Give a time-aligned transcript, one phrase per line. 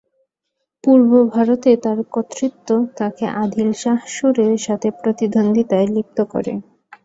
[0.83, 2.67] পূর্বভারতে তাঁর কর্তৃত্ব
[2.97, 6.53] তাঁকে আদিল শাহ শূরের সাথে প্রতিদ্বন্দ্বিতায় লিপ্ত করে।